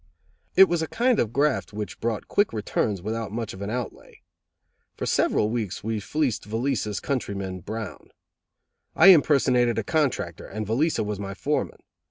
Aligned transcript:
It 0.55 0.67
was 0.67 0.81
a 0.81 0.87
kind 0.87 1.19
of 1.19 1.31
graft 1.31 1.73
which 1.73 1.99
brought 1.99 2.27
quick 2.27 2.53
returns 2.53 3.03
without 3.03 3.31
much 3.31 3.53
of 3.53 3.61
an 3.61 3.69
outlay. 3.69 4.21
For 4.97 5.05
several 5.05 5.51
weeks 5.51 5.83
we 5.83 5.99
fleeced 5.99 6.45
Velica's 6.49 6.99
country 6.99 7.35
men 7.35 7.59
brown. 7.59 8.09
I 8.95 9.09
impersonated 9.09 9.77
a 9.77 9.83
contractor 9.83 10.47
and 10.47 10.65
Velica 10.65 11.05
was 11.05 11.19
my 11.19 11.35
foreman. 11.35 11.83